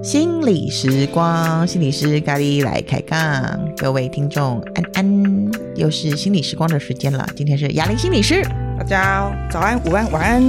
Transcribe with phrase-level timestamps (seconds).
[0.00, 7.28] 心理时光，心理师咖喱来开杠，各位听众安安，又是心理时光的时间了。
[7.36, 8.42] 今天是雅玲心理师，
[8.78, 10.42] 大家早安、午安、晚安，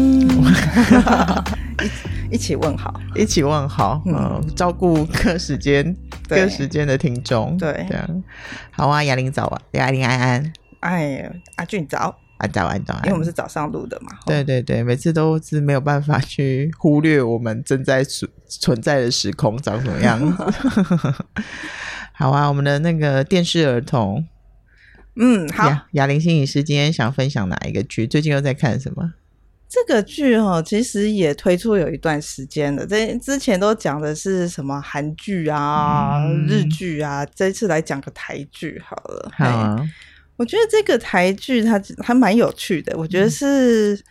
[2.32, 5.94] 一 一起问好，一起问好，嗯，呃、照顾各时间、
[6.30, 8.24] 各时间的听众，对，这样。
[8.72, 9.04] 好啊。
[9.04, 12.20] 雅玲早啊，雅玲安安，哎，阿俊早。
[12.38, 14.18] 安早安早，因为我们是早上录的嘛。
[14.26, 20.44] 对对对，每次都是没有办法去忽略我们正在存存在的时空长什么样子。
[22.16, 24.26] 好啊，我们的那个电视儿童，
[25.18, 25.70] 嗯，好。
[25.92, 28.08] 哑铃心理师今天想分享哪一个剧？
[28.08, 29.16] 最近又在看什么？
[29.68, 32.88] 这个剧哦，其实也推出有一段时间了。
[32.88, 39.30] 这之前都讲的是什么韩剧啊、嗯、日剧啊，这次来讲个台剧好了。
[39.36, 39.90] 好啊。
[40.40, 44.02] 我觉得这个台剧它还蛮有趣的，我觉得是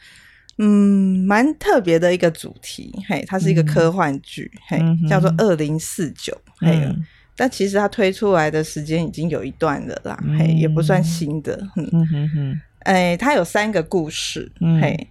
[0.59, 6.87] 嗯蛮特别的一个主题，嘿，它是一个科幻剧，嗯、嘿，叫做二零四九，嘿，
[7.35, 15.09] 但其实它推出来的时间已经有一段了啦，嗯、嘿，也不算新的，嗯哼哼，哎，它有三个故事，嗯、嘿。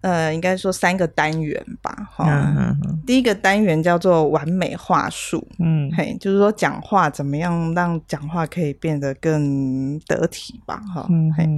[0.00, 3.02] 呃，应该说三个单元吧，哈、嗯嗯。
[3.06, 11.48] 第一个单元叫做完美话术，嗯，嘿，就是说讲话怎么样让讲话可以变得更得体吧，哈，嗯，嘿，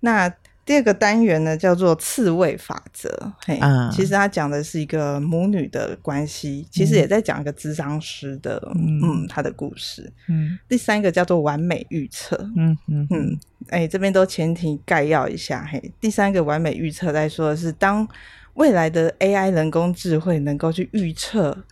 [0.00, 0.32] 那。
[0.64, 3.32] 第二个单元呢，叫做刺猬法则。
[3.44, 10.10] 嘿，啊、其实他讲的是一个母女的关系，嗯、其实也在讲一个智商师的，嗯，嗯，他的故事。
[10.28, 12.36] 嗯，第三个叫做完美预测。
[12.56, 15.66] 嗯嗯嗯，哎、欸，这边都前提概要一下。
[15.70, 18.08] 嘿，第三个完美预测在说的是，当
[18.54, 21.64] 未来的 AI 人工智慧能够去预测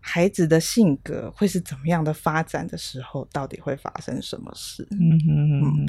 [0.00, 4.86] 孩子的性格会是怎么样的发展的时候，到底会发生什么事？
[4.90, 5.86] 嗯嗯嗯。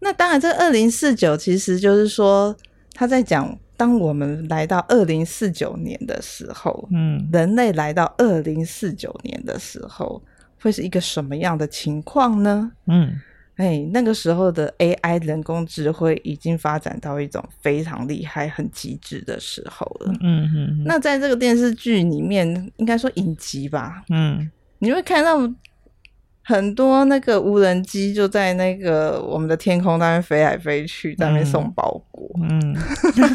[0.00, 2.54] 那当然，这二零四九其实就是说，
[2.92, 10.22] 他在讲，当我们来到二零四九年的时候，嗯，人类来到二零四九年的时候，
[10.62, 12.70] 会是一个什么样的情况呢？
[12.86, 13.12] 嗯，
[13.56, 20.12] 哎，那个时候的 AI 人工智慧已经发展到一种非常厉害、很极致的时候了。
[20.20, 20.84] 嗯嗯，嗯。
[20.84, 24.48] 那在这个电视剧里面，应该说影集吧，嗯，
[24.78, 25.36] 你会看到。
[26.48, 32.74] 很多那个无人机就在那个我们的天空那边飞来飞去，在那边送包裹，嗯，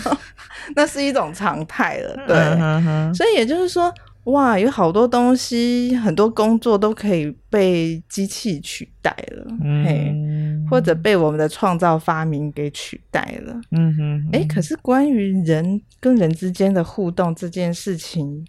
[0.75, 18.43] 那是一种常态了，对，嗯、哼哼，所以也就是说，哇，有好多东西，很多工作都可以被机器取代了，嗯，嘿，或者被我们的创造发明给取代了，嗯哼，哎，可是关于人跟人之间的互动这件事情。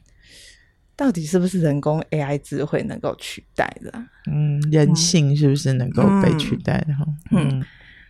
[0.97, 3.93] 到底是不是人工 AI 智慧能够取代的？
[4.31, 6.95] 嗯，人性是不是能够被取代的？
[6.95, 7.65] 哈、嗯，嗯，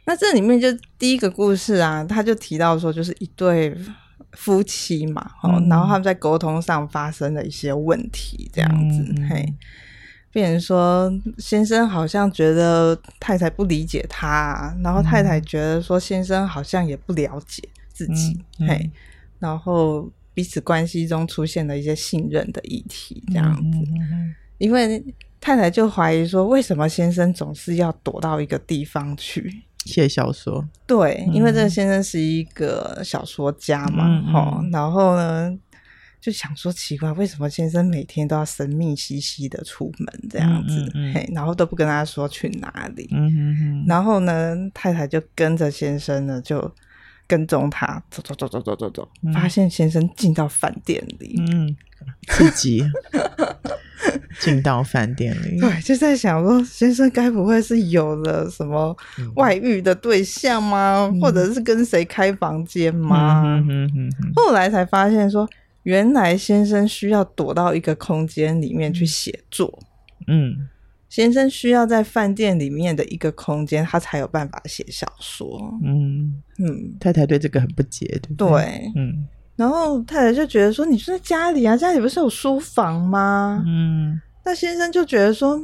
[0.05, 0.69] 那这里面就
[0.99, 3.75] 第一个故事啊，他就提到说，就是一对
[4.33, 9.55] 夫妻嘛，嗯、然后他们在沟通上发生了一些问题，这样子，嗯、嘿，
[10.31, 17.63] 变成说先生好像觉得太太不理解他，然后太太觉得说先生好像也不了解
[17.95, 18.91] 自己，嘿，
[19.39, 20.07] 然后。
[20.35, 25.03] 彼此关系中出现的一些信任的议题，这样子，嗯嗯嗯、因为
[25.41, 30.69] 太太就怀疑说，为什么先生总是要躲到一个地方去写小说？
[30.87, 35.57] 对，因为这个先生是一个小说家嘛，齁、嗯嗯，然后呢，
[36.21, 43.09] 就想说奇怪，为什么先生每天都要神秘兮兮的出门这样子，嘿，然后都不跟他说去哪里，
[43.87, 46.75] 然后呢，太太就跟着先生呢就。
[47.27, 51.77] 跟踪他，走走走走走走走，嗯、发现先生进到饭店里，嗯，
[52.29, 52.85] 自己
[54.41, 58.95] 进到饭店里， 对，就在想说，先生该不会是有了什么
[59.37, 61.11] 外遇的对象吗？
[61.13, 63.43] 嗯、或者是跟谁开房间吗？
[63.69, 65.49] 嗯嗯、后来才发现说，
[65.85, 69.79] 原来先生需要躲到一个空间里面去写作，
[70.27, 70.69] 嗯。
[71.09, 75.79] 先生需要在饭店里面的一个空间，他才有办法写小说。
[75.85, 78.49] 嗯嗯，太太对这个很不解，对不对？
[78.49, 79.27] 对，嗯。
[79.57, 84.21] 然后太太就觉得说：“你是在家里啊，家里不是有书房吗？”嗯。
[84.45, 85.61] 那先生就觉得说：“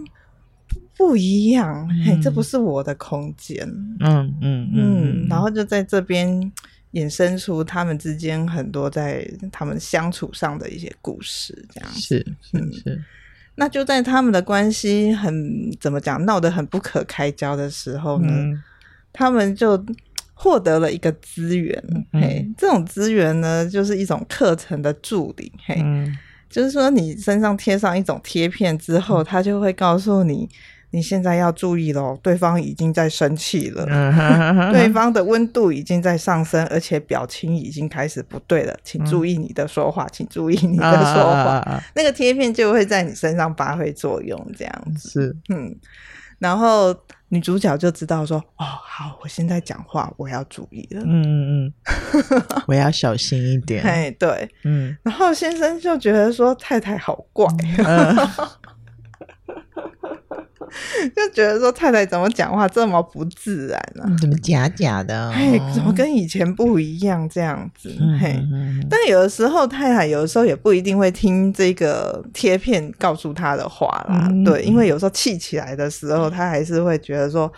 [0.97, 3.67] 不一样，嗯、嘿，这不是我的空间。
[3.99, 5.26] 嗯”嗯嗯嗯。
[5.29, 6.53] 然后就在这边
[6.93, 12.94] 衍生出他们之间很多在他们相处上的一些故事，这样子是是是。
[12.94, 13.05] 嗯
[13.56, 18.62] 那就在他们的关系很怎么讲闹得很不可开交的时候呢，嗯、
[19.12, 19.85] 他们就
[20.32, 21.82] 获得了一个资源，
[22.12, 26.17] 嗯、嘿，这种资源呢就是一种课程的助理，嘿，嗯、
[26.49, 30.49] 就是说你身上贴上一种贴片之后，他、嗯、就会告诉你
[30.92, 33.87] 你现在要注意喽，对方已经在生气了，
[34.72, 41.82] 对方的温度已经在上升，而且表情已经开始不对了，请注意你的说话，请注意你的说话。
[41.94, 45.08] 那个贴片就会在你身上发挥作用，这样子。
[45.10, 45.72] 是，嗯，
[46.40, 46.92] 然后
[47.28, 51.72] 女主角就知道说，哦，好，我现在讲话我要注意了，嗯嗯嗯，
[52.66, 53.82] 我要小心一点。
[53.84, 57.46] 哎，对，嗯，然后先生就觉得说太太好怪。
[61.14, 64.17] 就觉得说太太怎么讲话这么不自然呢、啊？
[64.20, 65.31] 怎么假假的？
[65.32, 67.94] 嘿，怎么跟以前不一样这样子？
[68.00, 68.43] 嗯、嘿，
[68.88, 74.28] 但有的时候太太有的时候也不一定会听这个贴片告诉他的话啦。
[74.31, 77.52] 嗯、对，因为有时候气起来的时候，他还是会觉得说，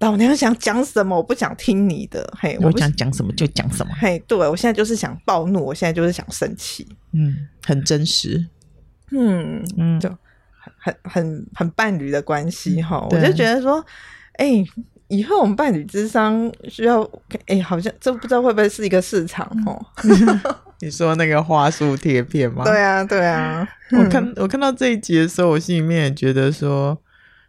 [0.00, 2.32] 老娘想讲什么，我不想听你的。
[2.38, 3.92] 嘿，我想讲什么就讲什么。
[4.00, 6.86] 嘿，对，我现在就是想暴怒，我现在就是想生气。
[7.12, 7.34] 嗯，
[7.66, 8.46] 很真实。
[9.10, 10.08] 嗯嗯，就。
[10.78, 13.84] 很很很伴侣的关系哈，我就觉得说，
[14.34, 14.66] 哎、欸，
[15.08, 17.02] 以后我们伴侣智商需要，
[17.46, 19.84] 哎、欸，好像这不知道会不会是一个市场哦？
[20.80, 22.64] 你说那个花束贴片吗？
[22.64, 23.68] 对啊，对啊。
[23.90, 26.96] 我看我看到这一集的时候，我心里面也觉得说，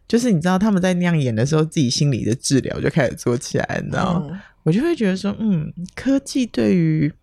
[0.07, 4.25] 就是你知道他们在那样演的时候，自己心理的治疗就开始做起来，你知道？
[4.29, 7.13] 嗯、我就会觉得说，嗯，科技对于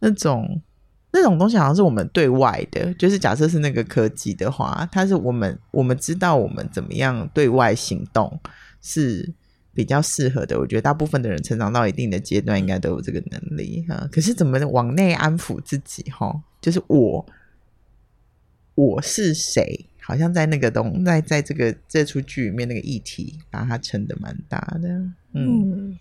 [0.00, 0.60] 那种。
[1.10, 8.38] 那种东西好像是我们对外的，就是假设是那个科技的话，它是我们我们知道我们怎么样对外行动
[8.82, 9.32] 是
[9.72, 10.58] 比较适合的。
[10.58, 14.06] 我觉得大部分的人成长到一定的阶段，应该都有这个能力哈。
[14.12, 16.42] 可是怎么往内安抚自己哈？
[16.60, 17.24] 就是我
[18.74, 19.86] 我是谁？
[20.02, 24.88] 好像在那个东在在这个这出剧里面那个议题，把它撑得蛮大的。
[25.32, 25.98] 嗯，嗯，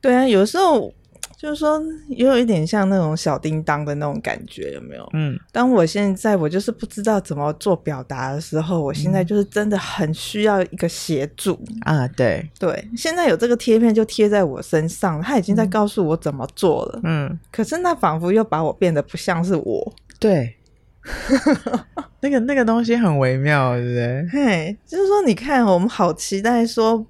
[0.00, 0.94] 对啊，有时候。
[1.40, 5.08] 就是说，也有一点像那种小叮当的那种感觉，有没有？
[5.12, 5.38] 嗯。
[5.52, 12.08] 当我现在我就是不知道怎么做表达的时候，我现在就是真的很需要一个协助啊！
[12.08, 17.00] 对对，现在有这个贴片就贴在我身上，他已经在告诉我怎么做了。
[17.04, 17.38] 嗯。
[17.52, 19.94] 可是那仿佛又把我变得不像是我。
[20.18, 20.56] 对。
[22.20, 24.28] 那个那个东西很微妙，对不对？
[24.32, 27.06] 嘿，就是说，你看，我们好期待说。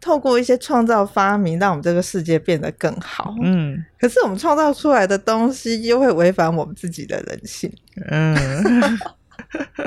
[0.00, 3.34] 透过一些创造发明，让我们这个世界变得更好。
[3.42, 7.70] 嗯，可是我们创造出来的东西又会违反我们自己的人性。
[8.10, 8.34] 嗯，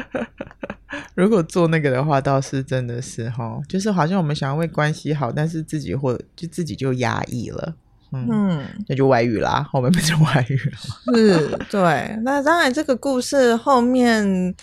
[1.15, 7.75] 如果做那个的话，倒是真的是哈，就是好像我们想要为关系好，但是自己或就自己就压抑了。
[8.11, 10.71] 嗯，嗯，那就外遇啦，后面变成外遇了。
[11.15, 12.15] 是，对。
[12.21, 14.53] 那当然，这个故事后面，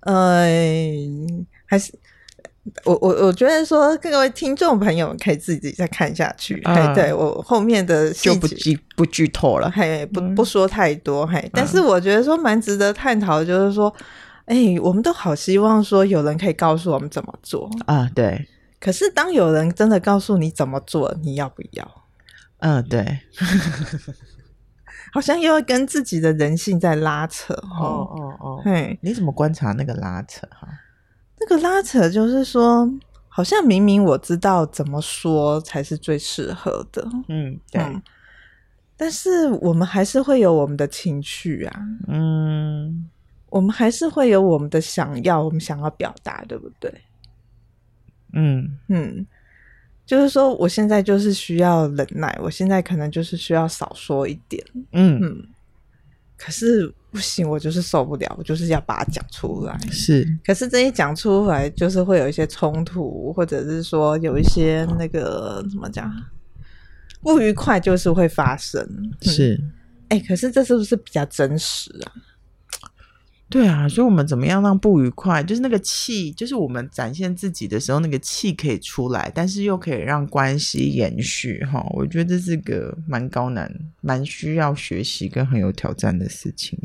[0.00, 0.44] 呃，
[1.66, 1.92] 还是。
[2.84, 6.54] 我我我觉得说，各位听众朋友可以自己再看下去。
[6.64, 11.50] 嘿、嗯，对我后面的就不剧不剧透了，嘿，不不说太多，嘿。
[11.52, 13.92] 但是我觉得说蛮值得探讨，就是说，
[14.44, 18.08] 哎、欸，我们都好希望说有人可以告诉我们怎么做啊。
[18.14, 18.48] 对。
[18.78, 22.04] 可是当有人真的告诉你怎么做，你要不要？
[22.58, 23.18] 嗯，对。
[25.12, 27.52] 好像又要跟自己的人性在拉扯。
[27.54, 28.62] 哦哦哦。
[28.64, 30.46] 嘿，你怎么观察那个拉扯？
[30.50, 30.68] 哈。
[31.42, 32.88] 这个拉扯就是说，
[33.28, 38.00] 好像明明我知道怎么说才是最适合的，嗯，对，嗯，
[38.96, 43.10] 但是我们还是会有我们的情绪啊，嗯，
[43.50, 46.94] 我们还是会有我们的想要，我们想要表达，对不对？
[48.34, 48.78] 嗯。
[48.86, 49.26] 嗯，
[50.06, 55.18] 就是说，我现在就是需要忍耐，我现在可能就是需要少说一点，嗯。
[55.20, 55.48] 嗯，
[56.36, 56.94] 可是。
[57.12, 59.78] 不行，我就是受不了，我就是要把它讲出来。
[59.90, 66.10] 是，可是这一讲出来，就是会有一些冲突，或者是说有一些那个怎么讲，
[67.20, 68.82] 不愉快，就是会发生。
[69.20, 69.60] 是，
[70.08, 72.12] 哎、欸，可是这是不是比较真实啊？
[73.52, 81.86] 对啊，所以我们怎么样让不愉快，就是那个气，就是我们展现自己的时候，那个气可以出来，但是又可以让关系延续哈。
[81.90, 86.78] 我觉得这是个蛮高难、蛮需要学习跟很有挑战的事情。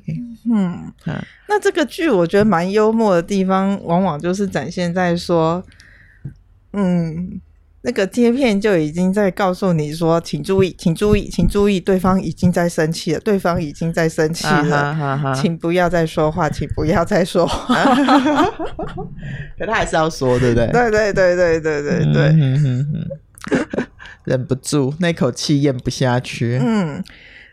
[0.53, 5.63] 嗯，嗯，那这个剧我觉得蛮幽默的地方，往往就是展现在说，
[6.73, 7.39] 嗯。
[7.83, 17.75] 那个贴片就已经在告诉你说，请注意，请注意，请注意，对方已经在生气了，对方已经在生气了，啊啊啊、请不要再说话，请不要再说话。
[19.57, 20.67] 可他还是要说，对不对？
[20.71, 22.35] 对对对对对对对，
[24.25, 26.59] 忍不住那口气咽不下去。
[26.61, 27.03] 嗯。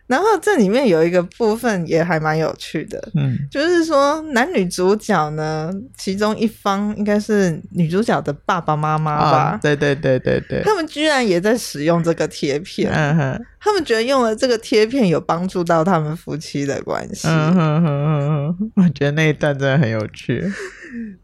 [0.07, 9.55] 然后这里面有一个部分也还蛮有趣的，嗯，就是说男女主角呢，其中一方应该是女主角的爸爸妈妈吧？
[9.57, 20.45] 哦、对对对对对，他们居然也在使用这个贴片，嗯哼，他们觉得用了这个贴片有帮助到他们夫妻的关系，嗯哼哼哼哼，我觉得那一段真的很有趣。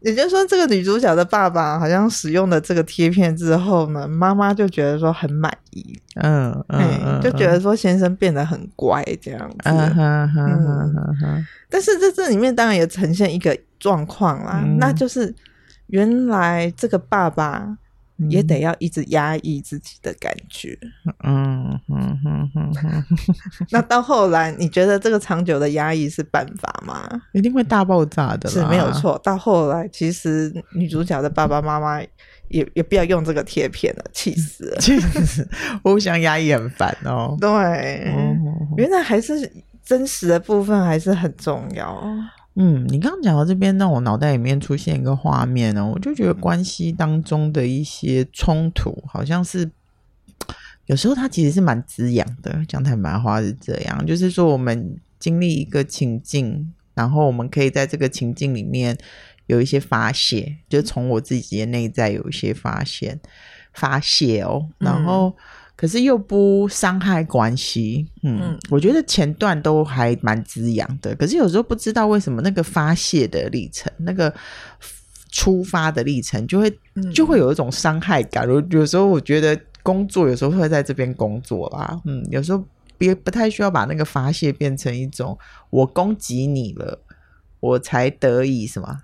[0.01, 9.57] 也就是说，这个女主角的爸爸好像使用了这个贴片之后呢，妈妈就觉得说很满意，嗯嗯，嗯，就觉得说先生变得很乖这样子。
[9.63, 15.33] 嗯哼哼哼，但是在这里面当然也呈现一个状况啦，嗯，那就是
[15.87, 17.77] 原来这个爸爸。
[18.29, 20.77] 也得要一直压抑自己的感觉，
[21.23, 22.71] 嗯嗯嗯嗯，
[23.71, 27.09] 那到后来，你觉得这个长久的压抑是办法吗？
[27.33, 29.19] 一定会大爆炸的，是没有错。
[29.23, 32.01] 到后来，其实女主角的爸爸妈妈
[32.49, 35.47] 也也不要用这个贴片了，气死了，气死！
[35.83, 37.35] 互相压抑很烦哦。
[37.39, 37.49] 对，
[38.77, 39.51] 原来还是
[39.83, 42.03] 真实的部分还是很重要。
[42.55, 49.71] 嗯，你刚刚讲到这边，让我脑袋里面出现一个画面呢，我就觉得关系当中的一些冲突，好像是
[50.87, 52.63] 有时候它其实是蛮滋养的。
[52.67, 58.97] 讲坦白话是这样，就是说我们经历一个情境，然后我们可以在这个情境里面
[59.47, 63.19] 有一些发泄，就从我自己的内在有一些发现、
[63.73, 65.29] 发泄哦，然后。
[65.29, 65.33] 嗯
[65.81, 71.15] 可是又不伤害关系，嗯，嗯，我觉得前段都还蛮滋养的。
[71.15, 74.31] 可是有时候不知道为什么那个发泄的历程，那个
[75.31, 76.71] 出发的历程，就会
[77.11, 78.47] 就会有一种伤害感。
[78.47, 82.63] 有、嗯、有时候我觉得工作有时候会在这边工作啦，嗯，有时候
[82.99, 85.35] 别不太需要把那个发泄变成一种
[85.71, 86.99] 我攻击你了，
[87.59, 89.01] 我才得以什么。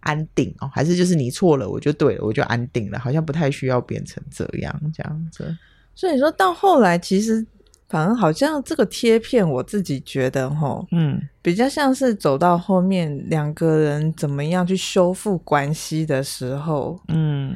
[0.00, 5.54] 安定哦，还是就是你错了，我就对了，我就安定了，好像不太需要变成这样这样子。
[6.00, 7.46] 所以说到后来，其实
[7.86, 17.54] 反而好像这个贴片，我自己觉得哈，嗯，比较像是走到后面两个人怎么样去修复关系的时候，嗯。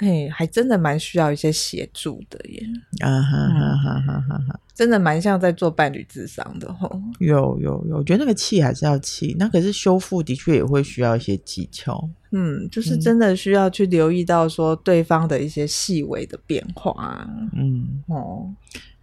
[0.00, 2.66] 嘿，还真的蛮需要一些协助的耶！
[3.00, 6.90] 啊哈哈哈哈哈哈，真的蛮像在做伴侣智商的吼。
[7.18, 12.08] 有有有，我觉得那个气还是要气，那可是修复的确也会需要一些技巧。
[12.32, 17.28] 嗯，就是真的需要去留意到说对方的一些细微的变化。
[17.52, 18.48] 嗯哦，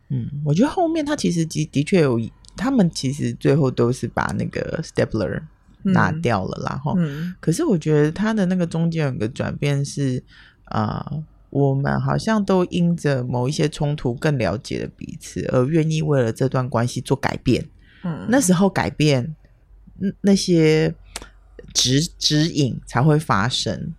[0.09, 2.19] 嗯，我觉得后面他其实的的确有，
[2.55, 5.43] 他们其实最后都是把那个 stapler
[5.83, 10.23] 拿掉了啦，然后，嗯，可是我觉得他的那个中间有个转变是。
[10.69, 17.67] 啊、呃，我们好像都因着某一些冲突更了解了彼此，而愿意为了这段关系做改变。
[18.03, 19.36] 嗯，那时候改变，
[20.21, 20.93] 那些
[21.74, 23.93] 指指引才会发生。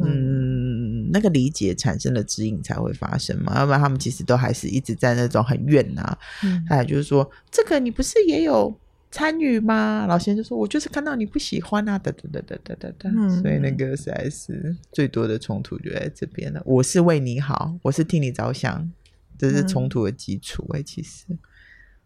[0.00, 6.16] 嗯，嗯，那个理解产生的指引才会发生嘛，要不然他们其实都还是一直在那种很怨呐。
[6.44, 8.76] 嗯，还有就是说，这个你不是也有？
[9.10, 10.06] 参与吗？
[10.08, 13.10] 老先生就说：“我就是看到你不喜欢啊，哒哒哒哒哒哒哒。
[13.40, 16.62] 所以那个实在是最多的冲突就在这边了。
[16.64, 18.90] 我是为你好，我是替你着想，
[19.36, 20.82] 这是冲突的基础哎、欸。
[20.82, 21.26] 其实，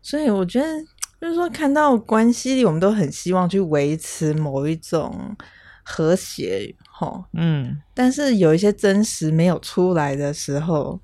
[0.01, 0.67] 所以我觉得
[1.21, 5.37] 就是说，看到关系里，我们都很希望去维持某一种
[5.83, 7.77] 和谐，哈，嗯。
[7.93, 11.01] 但是有一些真实没有出来的时候。”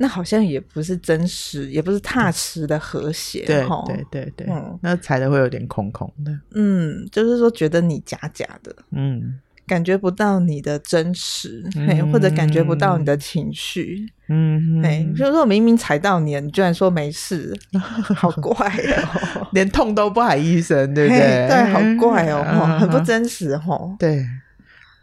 [0.00, 11.64] 那好像也不是真实，也不是踏实的和谐，对对对对，嗯，那踩的会有点空空的，嗯，就是说觉得你假假的，嗯，感觉不到你的真实，
[12.12, 17.52] 或者感觉不到你的情绪，嗯，哎，就是说明明踩到你，你居然说没事，
[18.14, 21.48] 好怪哦，连痛都不喊一声，对不对？
[21.48, 24.24] 对，好怪哦，嗯、很不真实哦，对。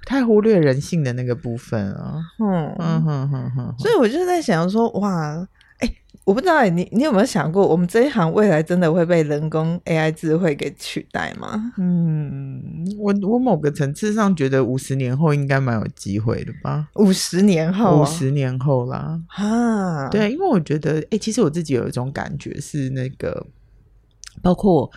[0.05, 5.35] 太忽略人性的那个部分啊，嗯嗯哼哼哼，所以我就在想说，哇，
[5.79, 11.73] 哎、欸，我不知道你你有没有想过，我们这一行未来真的会被人工 AI 智慧给取代吗？
[11.77, 12.61] 嗯，
[12.99, 16.87] 我我某个层次上觉得五十年后应该蛮有机会的吧。
[16.95, 23.47] 五十年后，五十年后啦，啊，对，因为我觉得，哎、欸，其实我自己有一种感觉是那个，
[24.43, 24.89] 包括。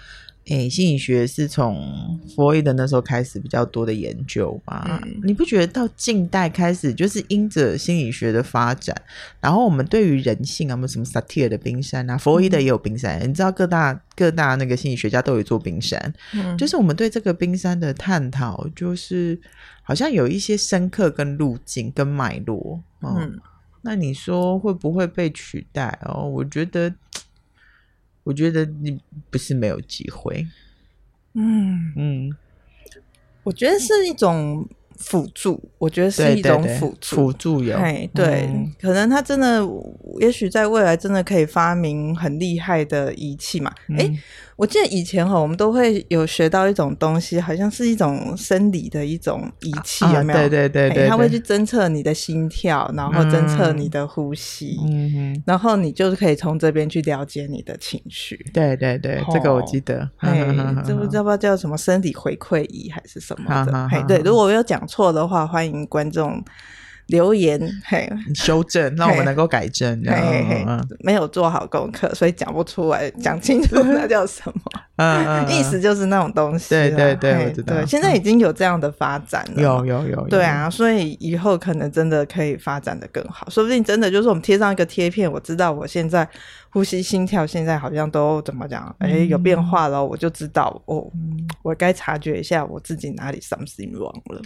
[0.48, 4.98] 诶，心理学是从弗洛伊德那时候开始比较多的研究嘛？
[5.04, 8.96] 嗯、你不觉得到近代开始，就是因着心理学的发展，
[9.40, 19.38] 然后我们对于人性啊，什么什么萨提尔的冰山啊，弗洛伊德也有冰山，嗯、你知道各大各大那个心理学家都有一座冰山，嗯，就是我们对这个冰山的探讨，就是
[19.82, 23.40] 好像有一些深刻跟路径跟脉络，嗯，嗯，
[23.82, 26.26] 那你说会不会被取代哦？
[26.26, 26.94] 我觉得。
[28.28, 30.46] 我觉得你不是没有机会，
[31.32, 31.94] 嗯。
[31.96, 32.36] 嗯，
[33.42, 34.68] 我觉得是一种
[34.98, 37.76] 辅助，我觉得是一种辅助，辅助有。
[37.76, 39.66] 哎，对，嗯、可能他真的，
[40.20, 43.72] 也许在未来真的可以发明很厉害的仪器嘛？
[43.90, 44.18] 哎、嗯。
[44.58, 50.38] 我记得以前哈，我们都会有学到一种东西，好像是一种生理的一种仪器，有没有？
[50.40, 58.36] 对对对对，它会去侦测你的心跳，然后侦测你的呼吸，嗯哼，然后你就是可以从这边去了解你的情绪。
[58.52, 60.10] 对对对，这个我记得。
[60.16, 60.44] 哎，
[60.84, 63.88] 这不知道叫什么生理回馈仪还是什么的？
[63.92, 66.42] 哎，对，如果我有讲错的话，欢迎观众。
[67.08, 69.98] 留言嘿，修正，让我们能够改正。
[70.04, 70.66] 嘿嘿，
[71.00, 74.62] 没有做好功课，所以讲不出来，讲清楚那叫什么？
[74.96, 76.68] 嗯，意思就是那种东西。
[76.68, 77.76] 对对对，我知道。
[77.76, 79.62] 对，现在已经有这样的发展了。
[79.62, 80.28] 有有有。
[80.28, 86.28] 对啊，所以以后可能真的可以发展的更好，说不定真的就是我们贴上一个贴片，我知道我现在
[86.68, 88.94] 呼吸、心跳现在好像都怎么讲？
[88.98, 91.10] 哎，有变化了，我就知道哦，
[91.62, 94.42] 我该察觉一下我自己哪里 something wrong 了。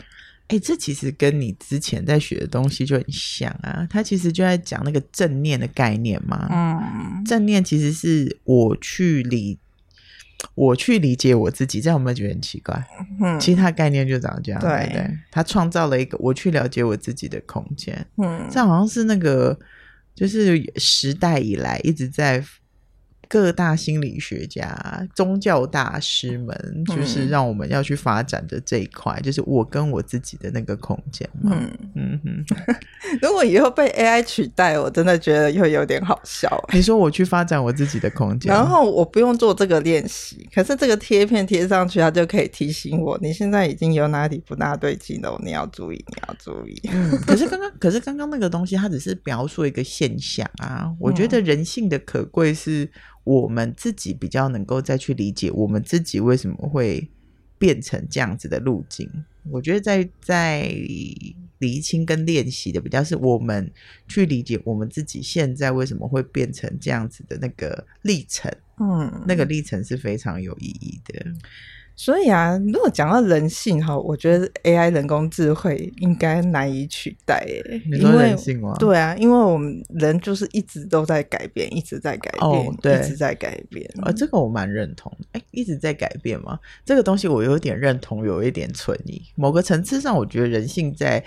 [0.52, 3.87] 哎、欸，这其实跟你之前在学的东西就很像啊。
[3.88, 6.47] 他其实就在讲那个正念的概念嘛。
[6.50, 9.59] 嗯，正念其实是我去理，
[10.54, 12.87] 我去理解我自己，这样有没有觉得很奇怪？
[13.23, 15.18] 嗯，其实他概念就长这样，对不对？
[15.30, 18.06] 他创造了一个我去了解我自己的空间。
[18.18, 19.59] 嗯，这好像是那个，
[20.14, 22.44] 就是时代以来一直在。
[23.32, 31.26] 各大心理学家、宗教大师们，就是让我们要去发展的这一块，嗯、就是我跟我自己的那个空间。
[31.42, 32.44] 嗯嗯哼，
[33.22, 36.62] 如果以后被 AI 取代，我真的觉得又有点好笑。
[36.74, 46.78] 你说我去发展我自己的空间，然后我不用做这个练习，可是这个贴片贴上去，它就可以提醒我，你现在已经有哪里不大对劲了，你要注意，你要注意。
[46.92, 50.92] 嗯，可是刚刚， 可是刚刚那个东西，它只是描述一个现象啊。
[51.00, 52.90] 我觉得人性的可贵是。
[53.24, 57.08] 我们自己比较能够再去理解我们自己为什么会
[57.58, 59.08] 变成这样子的路径。
[59.50, 60.74] 我觉得在在
[61.58, 63.70] 厘清跟练习的比较是我们
[64.08, 68.52] 去理解我们自己现在为什么会变成这样子的那个历程。
[68.78, 71.24] 嗯，那个历程是非常有意义的。
[71.94, 77.82] 所以啊，如果讲到人性哈，我觉得 AI 人工智慧应该难以取代诶。
[77.90, 78.75] 你说人性吗？
[78.78, 83.87] 对啊，因为我们人就是一直都在改变，一直在改变，哦、对一直在改变。
[84.00, 85.16] 啊、哦，这个我蛮认同。
[85.32, 86.58] 哎，一直在改变嘛？
[86.84, 89.22] 这个东西我有点认同，有一点存疑。
[89.34, 91.22] 某个层次上，我觉得人性在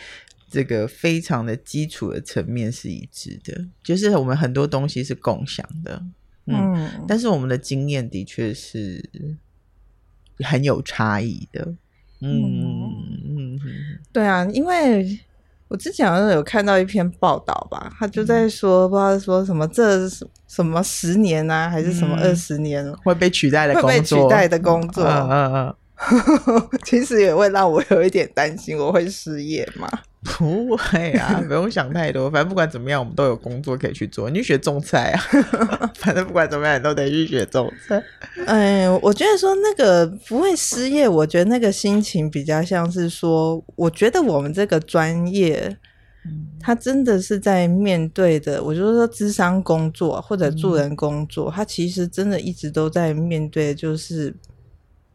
[0.49, 6.01] 这个非常的基础的层面是一致的，就是我们很多东西是共享的。
[6.47, 9.01] 嗯，嗯，但是我们的经验的确是。
[10.39, 11.61] 很有差异的，
[12.21, 12.91] 嗯
[13.27, 13.59] 嗯，
[14.11, 15.19] 对啊，因为
[15.67, 20.07] 我之前好像有看到一篇报道吧，他就在说，不知道说什么这
[20.47, 25.75] 什么十年啊，还是什么二十年会被取代的工作，会被取代的工作，嗯嗯嗯，
[26.85, 29.89] 其实也会让我有一点担心，我会失业吗？
[30.37, 32.29] 不会啊， 不用想太多。
[32.31, 34.27] 反正不管怎么样，我们都有工作可以去做。
[34.29, 35.21] 你去学种菜啊，
[35.97, 38.01] 反正不管怎么样，你都得去学种菜。
[38.47, 45.77] 哎，我觉得说那个不会失业，我觉得那个心情比较像是说，我觉得我们这个专业，
[46.59, 48.63] 他真的是在面对的。
[48.63, 54.35] 我就是说，智商工作或者助人工作，他其实真的一直都在面对，就是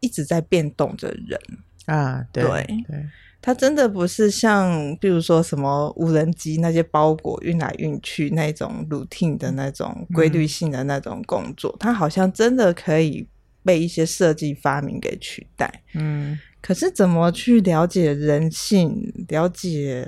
[0.01, 1.41] 一直在变动的人
[1.87, 2.27] 啊。
[2.33, 2.65] 对对。
[2.89, 3.07] 对
[3.43, 13.27] 它真的不是像，比如说什么无人机那些包裹运来运去那种 routine 的那种规律性的那种工作，它好像真的可以
[13.65, 15.83] 被一些设计发明给取代。
[15.95, 20.07] 嗯，可是怎么去了解人性，了解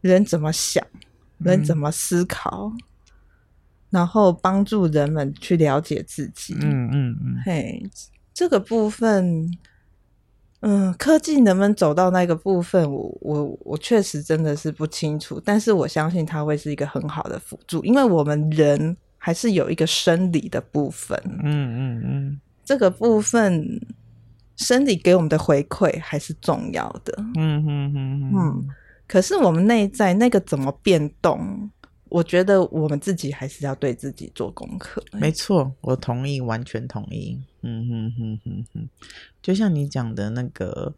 [0.00, 0.82] 人怎么想，
[1.40, 2.72] 人怎么思考，
[3.90, 6.56] 然后帮助人们去了解自己。
[6.62, 7.82] 嗯嗯嗯，嘿，
[8.38, 9.50] 这个部分。
[10.60, 15.40] 嗯，科技能不能走到那个部分，我我我确实真的是不清楚。
[15.44, 21.16] 但是我相信它会是一个很好的辅助，因为我们人还是有一个生理的部分。
[21.44, 23.80] 嗯嗯嗯，这个部分
[24.56, 27.14] 生理给我们的回馈还是重要的。
[27.36, 28.68] 嗯嗯嗯嗯。
[29.06, 31.70] 可是我们内在那个怎么变动？
[32.08, 35.00] 我觉得我们自己还是要对自己做功课。
[35.12, 37.40] 没错，我同意，完全同意。
[37.62, 38.88] 嗯哼哼哼哼，
[39.42, 40.94] 就像你讲的那个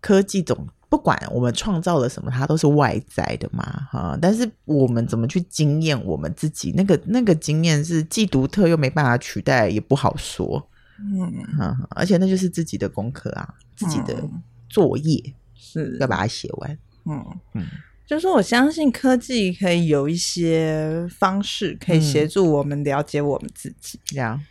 [0.00, 4.18] 科技总，不管我们创造了什么，它都是外在的嘛，哈。
[4.20, 6.72] 但是我们怎么去经验我们自己？
[6.76, 10.68] 那个那个经验是既独特又没办法取代，也不好说。
[10.98, 14.22] 嗯嗯，而且那就是自己的功课啊，自己的
[14.68, 16.78] 作业是要把它写完。
[17.06, 17.66] 嗯嗯。
[18.06, 24.00] 就是说，我相信科技可以有一些方式可以协助我们了解我们自己。
[24.04, 24.44] 这样、嗯，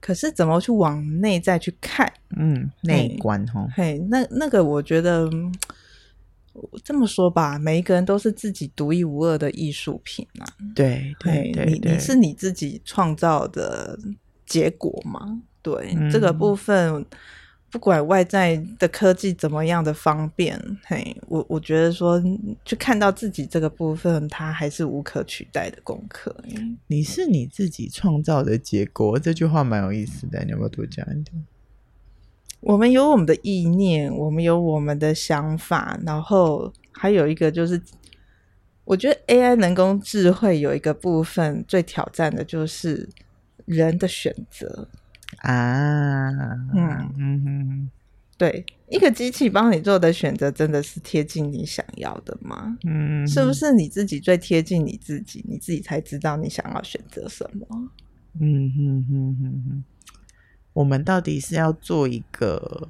[0.00, 2.12] 可是怎么去往内在去看？
[2.36, 3.66] 嗯，内观哈。
[3.74, 5.28] 嘿，那那个，我觉得
[6.84, 10.46] 这么说吧，每一个人都是自己独一无二的艺术品啊。
[10.74, 13.98] 对对对，你你是你自己创造的
[14.44, 15.42] 结果吗？
[15.60, 17.04] 对、嗯、这个部分，
[17.68, 22.22] 不管外在的科技怎么样的方便，嘿，我我觉得说，
[22.64, 26.34] 去看到自己这个部分，它还是无可取代的功课。
[26.86, 31.46] 你是你自己创造的结果，这句话蛮有意思的，你要不要多讲一点？
[32.60, 37.80] 我们有我们的意念，我们有我们的想法，然后还有一个就是，
[38.84, 43.08] 我觉得 AI 人工智慧有一个部分最挑战的就是
[43.66, 44.88] 人的选择
[45.38, 46.28] 啊，
[46.74, 47.90] 嗯嗯哼，
[48.38, 52.76] 对，一个机器帮你做的选择真的是贴近你想要的吗？
[52.84, 57.66] 嗯，是不是你自己最贴近你自己，你自己才知道你想要选择什么？
[58.40, 59.84] 嗯哼哼哼哼。
[60.74, 62.88] 我们到底是要做一个，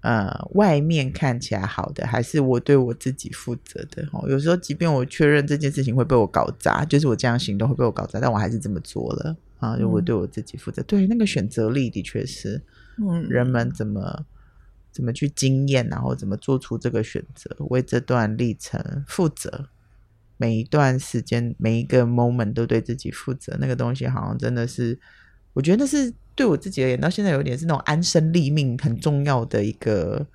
[0.00, 4.08] 呃，外面看起来好的，还是我对我自己负责的？
[4.12, 9.78] 哦，有时候即便我确认这件事情会被我搞砸，就是我这样行动会被我搞砸，但我还是这么做了啊！
[9.78, 12.60] 就我对我自己负责，嗯、对那个选择力的确是，
[12.98, 14.26] 嗯，人们怎么
[14.90, 19.68] 怎么去经验，然后怎么做出这个选择，为这段历程负责，
[20.36, 24.98] 每一段时间每一个 moment 都对自己负责，那个东西好像真的是。
[25.54, 30.26] 我觉得那是对我自己而言，到现在有点是那种安身立命很重要的一个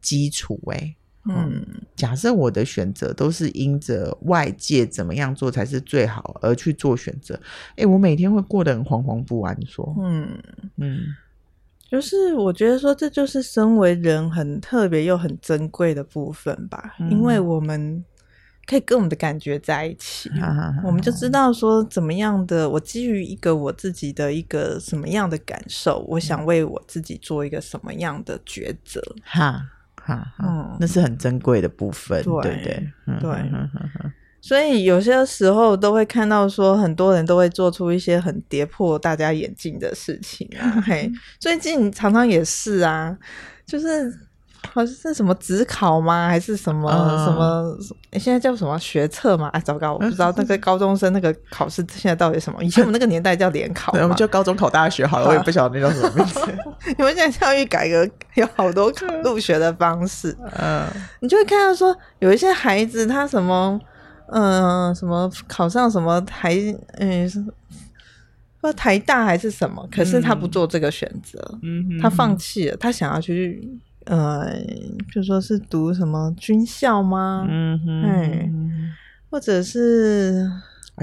[0.00, 0.58] 基础。
[0.72, 7.38] 哎，嗯，假设我的选择都是因着外界怎么样做才是最好而去做选择，
[7.76, 9.56] 哎，我每天会过得很惶惶不安。
[9.66, 10.28] 说，嗯
[10.76, 11.00] 嗯，
[11.90, 18.04] 就是我觉得说，这就是身为人很特别又很珍贵的部分吧，嗯，因为我们。
[18.64, 20.30] 可以跟我们的感觉在一起，
[20.84, 22.70] 我们就知道说怎么样的。
[22.70, 29.02] 我基于一个我自己的一个什么样的感受，我想为我自己做一个什么样的抉择。
[29.24, 29.68] 哈，
[30.04, 33.20] 哈，嗯，那是很珍贵的部分，对对对。
[33.20, 33.50] 对，
[34.40, 40.82] 所以有些时候都会看到说，很多人都会做出一些很跌破大家眼镜的事情啊。
[40.84, 43.16] 嘿， 最近常常也是啊，
[43.66, 44.12] 就是。
[44.70, 46.28] 好像是什么职考吗？
[46.28, 47.78] 还是什么、uh, 什么？
[48.18, 49.48] 现在叫什么学测吗？
[49.48, 52.62] 哎，糟糕，我不知道那个高中生那个考试现在到底什么？
[52.62, 55.26] 以前我们那个年代叫联考，我们就高中考大学好了。
[55.28, 56.40] 我也不晓得那叫什么名字。
[56.96, 58.92] 你们现在教育改革有好多
[59.24, 60.86] 入学的方式，嗯，
[61.20, 63.78] 你就会看到说有一些孩子他什么，
[64.28, 66.56] 嗯、呃，什么考上什么台，
[66.98, 67.28] 嗯，
[68.60, 73.68] 说台大还是什么，可是他不做这个选择，嗯，他放弃了，他想要去。
[74.06, 74.52] 呃，
[75.12, 77.46] 就说是读什么军校吗？
[77.48, 78.92] 嗯哼，
[79.30, 80.50] 或者是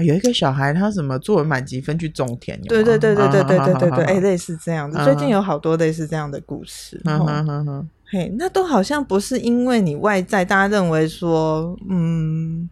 [0.04, 2.60] 有一个小孩，他什么作文满级分去种田？
[2.62, 4.96] 对对对对对对对对对，哎，类似这样子。
[5.04, 7.00] 最近有好多类似这样的故事。
[7.04, 12.68] 嗯哼哼哼，嘿，那都好像不是因为你外在，大家认为说，嗯。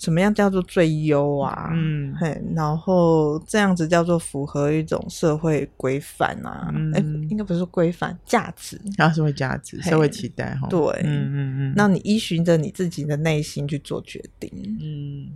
[0.00, 1.68] 什么样叫做最优啊？
[1.74, 6.72] 嗯，嘿，然后这样子叫做符合一种社会规范啊？
[6.94, 10.66] 哎、嗯，应该不是规范，价值，啊，社会价值，社会期待哈。
[10.68, 14.50] 对，嗯嗯嗯，那你依循着你自己的内心去做决定。
[14.80, 15.28] 嗯，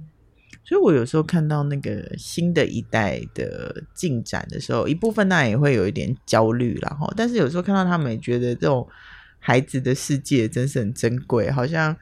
[0.64, 7.12] 所以我有时候看到那个新的一代的进展的时候，一部分当然也会有一点焦虑了哈。
[7.14, 8.88] 但是有时候看到他们也觉得这种
[9.38, 11.94] 孩子的世界真是很珍贵，好像。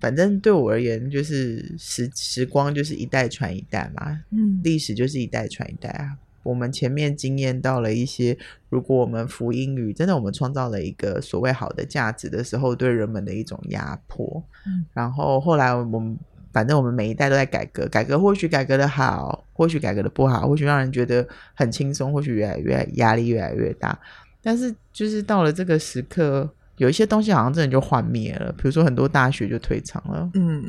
[0.00, 6.16] 反正对我而言，就是时时光就是一代传一代嘛，嗯，历史就是一代传一代啊。
[6.42, 8.34] 我们前面经验到了一些，
[8.70, 14.42] 如果我们服膺于真的，我们创造了一个所谓好的价值的时候，对人们的一种压迫。
[14.66, 16.18] 嗯，然后后来我们
[16.50, 24.00] 反正我们每一代都在改革，改革或许改革的好，或许改革的不好，或许让人觉得很轻松，或许越来越压力越来越大。
[24.40, 26.50] 但是就是到了这个时刻。
[26.80, 30.64] 有一些东西好像真的就幻灭了，比如说很多大学就退场了，嗯，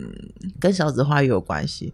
[0.59, 1.93] 跟少子化也有关系。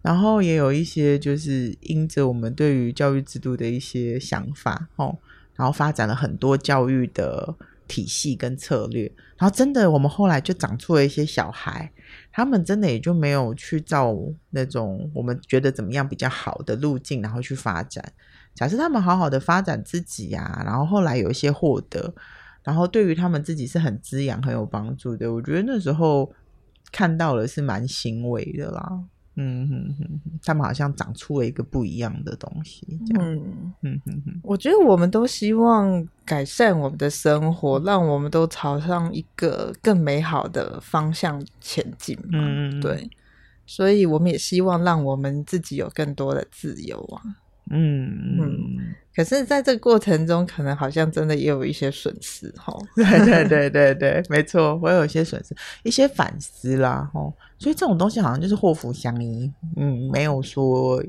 [0.00, 5.14] 然后也有一些就是因着我们对于教育制度的一些想法，哦，
[5.54, 7.54] 然后发展了很多教育的
[7.86, 9.12] 体系跟策略。
[9.36, 11.92] 然后真的，我们后来就长出了一些小孩，
[12.32, 14.16] 他们真的也就没有去照
[14.48, 18.02] 那种我们觉得怎么样比较好的路径，然后去发展。
[18.54, 22.14] 假设他们好好的发展自己啊，然后后来有一些获得。
[22.62, 25.32] 然后对于他们自己是很滋养、很有帮助的。
[25.32, 26.30] 我觉得那时候
[26.92, 29.04] 看到了是蛮欣慰的啦。
[29.40, 32.84] 嗯哼哼，他们好像长出了一个不一样的东西。
[33.06, 34.40] 这样，嗯嗯哼哼。
[34.42, 42.40] 我觉得我们都希望改善我们的生活，让我们都朝上一个更美好的方向前进嘛。
[42.40, 43.08] 嗯，对。
[43.64, 47.22] 所以我们也希望让我们自己有更多的自由啊。
[47.70, 48.94] 嗯嗯。
[49.14, 52.72] 可是，在这个过程中，可能好像真的也有一些损失，哈。
[52.94, 57.20] 对对对对对，没错，我有一些损失，一些反思啦，哈。
[57.58, 61.02] 所以这种东西好像就是祸福相依，嗯，没有说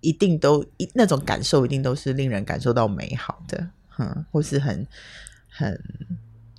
[0.00, 4.84] 一定都一那种感受一定都是令人感受到美好的，嗯，或是很
[5.48, 5.80] 很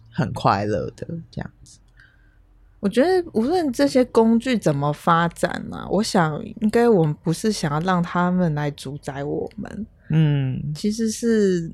[0.09, 1.79] 很快乐的这样子。
[2.85, 9.87] 我觉得无论这些工具怎么发展呢、啊，我想应该我们不是想要让他们来主宰我们。
[10.11, 11.73] 嗯，其实是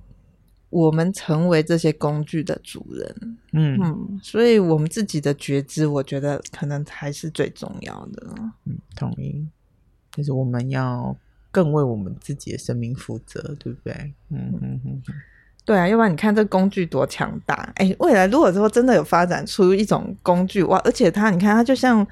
[0.69, 3.37] 我们成为这些工具的主人。
[3.51, 8.33] 嗯嗯，所以我们自己的觉知，我觉得可能才是最重要的。
[8.63, 9.45] 嗯，同意。
[10.13, 11.13] 就是我们要
[11.51, 14.13] 更为我们自己的生命负责，对不对？
[14.29, 15.01] 嗯嗯嗯，
[15.65, 17.71] 对啊，要不然你看这工具多强大！
[17.75, 22.05] 哎，未来如果说真的有发展出一种工具，哇，而且它，你看它就像。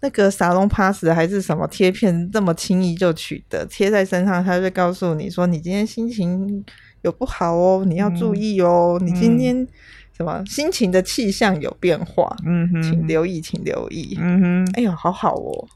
[0.00, 6.62] 那个沙龙 pass 还是什么贴片，这么轻易就取得，贴在身上，它就告诉你说，你今天心情
[7.00, 9.66] 有不好哦，你要注意哦，嗯、你今天
[10.14, 15.66] 什么心情的气象有变化，嗯哼，请留意，请留意，嗯哼，哎呦，好好哦，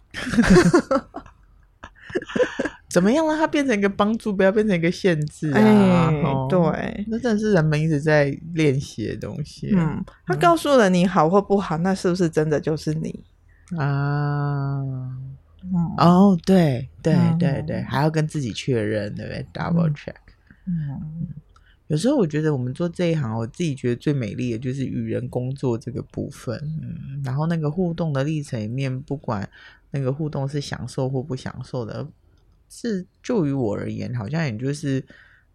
[2.88, 5.58] 怎么样让它变成一个帮助，不要变成一个限制啊？
[5.58, 9.70] 哎哦、对，那真的是人们一直在练习的东西。
[9.76, 13.22] 嗯，他告诉了你好或不好，那是不是真的就是你？
[13.76, 20.14] 啊，嗯、哦，对对对对，嗯、还要跟自己确认，对不对？Double check。
[20.66, 21.28] 嗯，
[21.88, 26.58] 有时候我觉得我们做这一行，我自己觉得最美丽的就是与人工作这个部分。
[26.82, 29.46] 嗯，然后那个互动的历程里面，不管
[29.90, 32.06] 那个互动是享受或不享受的，
[32.68, 35.04] 是就于我而言，好像也就是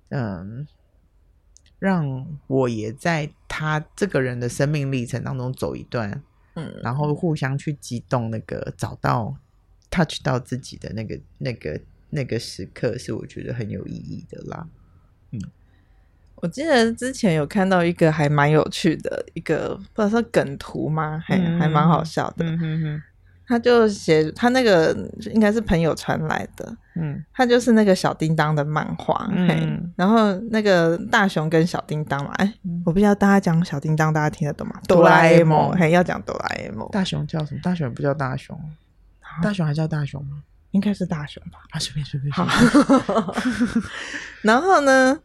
[0.10, 0.68] 嗯，
[1.80, 6.24] 让我也在他这个人的生命历程当中走一段。
[6.56, 9.36] 嗯，然后互相去激动，那个找到
[9.90, 14.68] touch 到自己的那个那个那个时刻，是我觉得很有意义的啦。
[15.32, 15.42] 嗯，
[16.36, 21.20] 我记得之前有看到一个还蛮有趣的一个，不知道是梗图吗？
[21.26, 22.46] 还、嗯、还蛮好笑的。
[22.46, 23.04] 嗯哼哼。
[23.46, 24.96] 他就写他那个
[25.34, 34.80] 应该是朋友传来的，嗯，他就是那个小叮当的漫画，嗯，嘿，然后那个大雄跟小叮当嘛，哎，嗯，我不知道大家讲小叮当，大家听得懂吗？
[34.88, 36.88] 哆啦 A 梦，嘿，要讲哆啦 A 梦。
[36.92, 37.60] 大雄叫什么？
[37.62, 38.58] 大雄不叫大雄，
[39.42, 40.42] 大雄还叫大雄吗？
[40.72, 41.60] 应该是大雄吧？
[41.72, 42.32] 啊，随便随便。
[42.32, 42.48] 好。
[44.42, 45.20] 然后呢，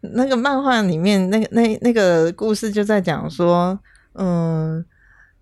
[0.00, 3.78] 那个漫画里面那个那那个故事就在讲说，
[4.14, 4.84] 嗯。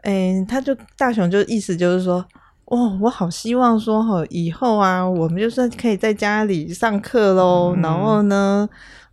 [0.02, 2.24] 哎、欸，他就大雄就意思就是说，
[2.66, 8.68] 哦，我好希望说哈，以后啊，我们就是可以在家里上课喽，嗯、然后呢，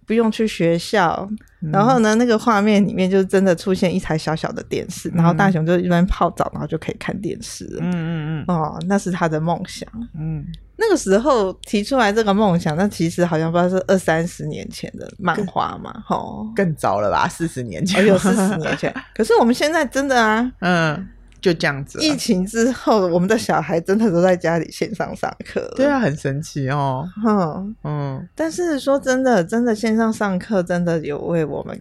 [0.05, 1.27] 不用去学校，
[1.61, 7.65] 嗯、然后呢，那个画面里面就真的出现一台小小的电视，嗯、然后大雄就一边泡澡，然后就可以看电视。
[7.81, 9.87] 嗯嗯嗯，哦，那是他的梦想。
[10.17, 10.45] 嗯。
[10.77, 18.93] 那个时候提出来这个梦想，那其实好像不知道是二三十年前的漫画嘛，吼，更早了吧，四十年前，哎呦，四十年前。
[19.15, 21.07] 可是我们现在真的啊，嗯，
[21.45, 21.99] 就这样子。
[22.01, 28.29] 疫情之后，我们的小孩真的都在家里线上上课，对啊，很神奇哦，嗯嗯。
[28.33, 31.79] 但是说真的，真的线上上课真的有为我们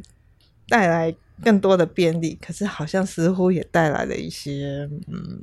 [0.68, 5.40] 带来更多的便利，可是好像似乎也带来了一些，嗯，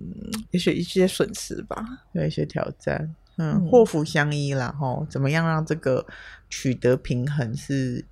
[0.52, 3.16] 也许一些损失吧，有一些挑战。
[3.38, 6.06] 嗯，祸福相依啦，吼，怎么样让这个
[6.48, 8.06] 取得平衡是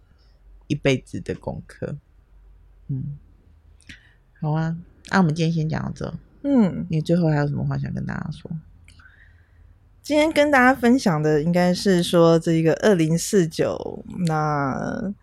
[0.65, 1.95] 一辈子的功课。
[2.87, 3.15] 嗯，
[4.41, 4.75] 好啊，
[5.11, 6.13] 那、啊、我们今天先讲到这。
[6.43, 8.49] 嗯，你最后还有什么话想跟大家说？
[10.01, 15.13] 今天跟大家分享的应该是说这一个二零四九那。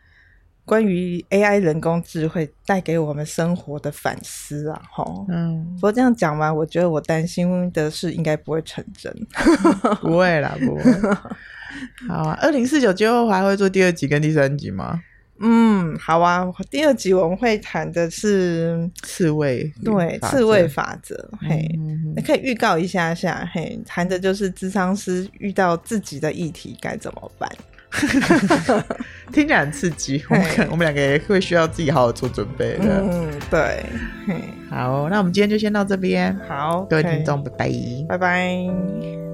[0.65, 9.17] 关于 AI 人工智慧带给我们生活的反思啊，齁，嗯，不过这样讲完，我觉得我担心的事应该不会成真，
[10.03, 10.83] 不会啦，不会。
[12.09, 15.01] 好啊，二零四九之后还会做第二集跟第三集吗？
[15.41, 27.51] 嗯，好啊，第二集我们会谈的是刺猬，对，刺猬法则，嘿，嗯、哼可以预告一下下，嘿，谈的就是智商师遇到自己的议题该怎么办。
[29.33, 33.01] 听起来很刺激，我们我们两个也会需要自己好好做准备的。
[33.01, 33.85] 嗯，对。
[34.69, 36.37] 好，那我们今天就先到这边。
[36.49, 37.71] 好，各位听众，拜拜，
[38.09, 39.26] 拜拜。